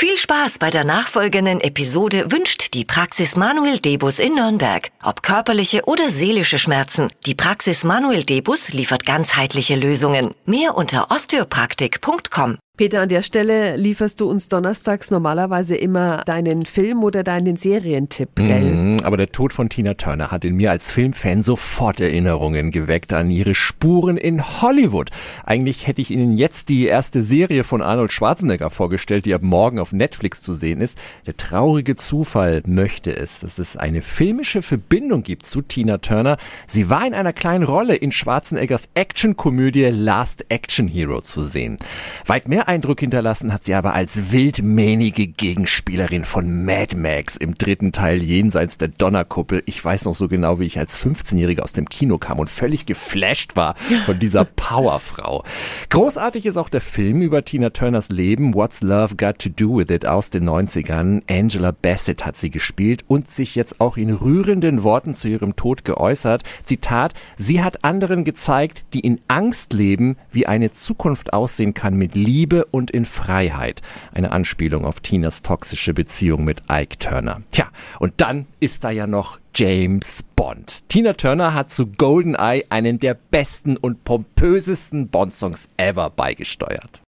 Viel 0.00 0.16
Spaß 0.16 0.58
bei 0.60 0.70
der 0.70 0.84
nachfolgenden 0.84 1.60
Episode 1.60 2.30
wünscht 2.30 2.72
die 2.74 2.84
Praxis 2.84 3.34
Manuel 3.34 3.80
Debus 3.80 4.20
in 4.20 4.36
Nürnberg. 4.36 4.92
Ob 5.02 5.24
körperliche 5.24 5.86
oder 5.86 6.08
seelische 6.08 6.60
Schmerzen, 6.60 7.08
die 7.26 7.34
Praxis 7.34 7.82
Manuel 7.82 8.22
Debus 8.22 8.68
liefert 8.68 9.04
ganzheitliche 9.04 9.74
Lösungen. 9.74 10.36
Mehr 10.46 10.76
unter 10.76 11.10
osteopraktik.com. 11.10 12.58
Peter, 12.78 13.00
an 13.00 13.08
der 13.08 13.22
Stelle 13.22 13.74
lieferst 13.74 14.20
du 14.20 14.30
uns 14.30 14.48
donnerstags 14.48 15.10
normalerweise 15.10 15.74
immer 15.74 16.22
deinen 16.24 16.64
Film 16.64 17.02
oder 17.02 17.24
deinen 17.24 17.56
Serientipp, 17.56 18.36
gell? 18.36 18.72
Mhm, 18.72 18.96
aber 19.02 19.16
der 19.16 19.32
Tod 19.32 19.52
von 19.52 19.68
Tina 19.68 19.94
Turner 19.94 20.30
hat 20.30 20.44
in 20.44 20.54
mir 20.54 20.70
als 20.70 20.88
Filmfan 20.88 21.42
sofort 21.42 22.00
Erinnerungen 22.00 22.70
geweckt 22.70 23.12
an 23.12 23.32
ihre 23.32 23.56
Spuren 23.56 24.16
in 24.16 24.62
Hollywood. 24.62 25.10
Eigentlich 25.44 25.88
hätte 25.88 26.00
ich 26.02 26.12
Ihnen 26.12 26.38
jetzt 26.38 26.68
die 26.68 26.86
erste 26.86 27.20
Serie 27.20 27.64
von 27.64 27.82
Arnold 27.82 28.12
Schwarzenegger 28.12 28.70
vorgestellt, 28.70 29.26
die 29.26 29.34
ab 29.34 29.42
morgen 29.42 29.80
auf 29.80 29.92
Netflix 29.92 30.40
zu 30.42 30.52
sehen 30.52 30.80
ist. 30.80 30.96
Der 31.26 31.36
traurige 31.36 31.96
Zufall 31.96 32.62
möchte 32.64 33.10
es, 33.10 33.40
dass 33.40 33.58
es 33.58 33.76
eine 33.76 34.02
filmische 34.02 34.62
Verbindung 34.62 35.24
gibt 35.24 35.46
zu 35.46 35.62
Tina 35.62 35.98
Turner. 35.98 36.36
Sie 36.68 36.88
war 36.88 37.04
in 37.04 37.14
einer 37.14 37.32
kleinen 37.32 37.64
Rolle 37.64 37.96
in 37.96 38.12
Schwarzeneggers 38.12 38.88
Actionkomödie 38.94 39.86
Last 39.86 40.46
Action 40.48 40.86
Hero 40.86 41.22
zu 41.22 41.42
sehen. 41.42 41.76
Weit 42.24 42.46
mehr 42.46 42.67
Eindruck 42.68 43.00
hinterlassen 43.00 43.50
hat 43.50 43.64
sie 43.64 43.72
aber 43.72 43.94
als 43.94 44.30
wildmähnige 44.30 45.26
Gegenspielerin 45.26 46.26
von 46.26 46.66
Mad 46.66 46.98
Max 46.98 47.38
im 47.38 47.56
dritten 47.56 47.92
Teil 47.92 48.22
jenseits 48.22 48.76
der 48.76 48.88
Donnerkuppel. 48.88 49.62
Ich 49.64 49.82
weiß 49.82 50.04
noch 50.04 50.14
so 50.14 50.28
genau, 50.28 50.60
wie 50.60 50.66
ich 50.66 50.78
als 50.78 51.02
15-Jähriger 51.02 51.62
aus 51.62 51.72
dem 51.72 51.88
Kino 51.88 52.18
kam 52.18 52.38
und 52.38 52.50
völlig 52.50 52.84
geflasht 52.84 53.56
war 53.56 53.74
von 54.04 54.18
dieser 54.18 54.44
Powerfrau. 54.56 55.44
Großartig 55.88 56.44
ist 56.44 56.58
auch 56.58 56.68
der 56.68 56.82
Film 56.82 57.22
über 57.22 57.42
Tina 57.42 57.70
Turners 57.70 58.10
Leben, 58.10 58.52
What's 58.52 58.82
Love 58.82 59.16
Got 59.16 59.38
to 59.38 59.48
Do 59.48 59.78
With 59.78 59.88
It 59.88 60.04
aus 60.04 60.28
den 60.28 60.46
90ern. 60.46 61.22
Angela 61.26 61.70
Bassett 61.70 62.26
hat 62.26 62.36
sie 62.36 62.50
gespielt 62.50 63.02
und 63.08 63.28
sich 63.28 63.54
jetzt 63.54 63.80
auch 63.80 63.96
in 63.96 64.12
rührenden 64.12 64.82
Worten 64.82 65.14
zu 65.14 65.28
ihrem 65.28 65.56
Tod 65.56 65.86
geäußert. 65.86 66.42
Zitat, 66.64 67.14
sie 67.38 67.62
hat 67.62 67.82
anderen 67.82 68.24
gezeigt, 68.24 68.84
die 68.92 69.00
in 69.00 69.22
Angst 69.26 69.72
leben, 69.72 70.18
wie 70.30 70.46
eine 70.46 70.70
Zukunft 70.72 71.32
aussehen 71.32 71.72
kann 71.72 71.96
mit 71.96 72.14
Liebe, 72.14 72.57
Liebe 72.58 72.64
und 72.70 72.90
in 72.90 73.04
Freiheit. 73.04 73.82
Eine 74.12 74.32
Anspielung 74.32 74.84
auf 74.84 75.00
Tinas 75.00 75.42
toxische 75.42 75.94
Beziehung 75.94 76.44
mit 76.44 76.62
Ike 76.70 76.98
Turner. 76.98 77.42
Tja, 77.52 77.68
und 78.00 78.14
dann 78.16 78.46
ist 78.60 78.82
da 78.84 78.90
ja 78.90 79.06
noch 79.06 79.38
James 79.54 80.24
Bond. 80.34 80.88
Tina 80.88 81.12
Turner 81.12 81.54
hat 81.54 81.70
zu 81.70 81.86
GoldenEye 81.86 82.64
einen 82.68 82.98
der 82.98 83.14
besten 83.14 83.76
und 83.76 84.04
pompösesten 84.04 85.08
Bond-Songs 85.08 85.68
ever 85.76 86.10
beigesteuert. 86.10 87.02